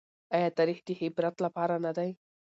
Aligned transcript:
ايا 0.35 0.49
تاريخ 0.57 0.77
د 0.87 0.89
عبرت 1.01 1.35
لپاره 1.45 1.75
نه 1.85 1.91
دی؟ 1.97 2.09